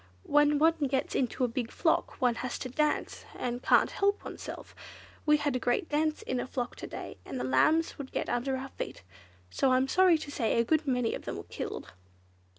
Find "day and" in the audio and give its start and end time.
6.87-7.39